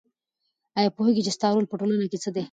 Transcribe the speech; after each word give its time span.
آیا 0.79 0.89
پوهېږې 0.97 1.21
چې 1.25 1.31
ستا 1.37 1.47
رول 1.49 1.65
په 1.69 1.75
ټولنه 1.79 2.05
کې 2.11 2.17
څه 2.23 2.29
دی؟ 2.33 2.39